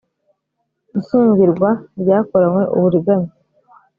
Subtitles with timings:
[0.99, 1.69] ishyingirwa
[2.01, 3.31] ryakoranywe uburiganya